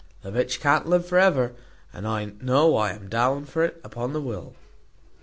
[0.23, 1.53] The bitch can't live for ever,
[1.93, 4.55] and I know I am down for it upon the will."